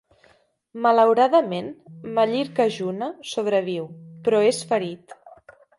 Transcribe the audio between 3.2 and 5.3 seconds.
sobreviu, però és ferit.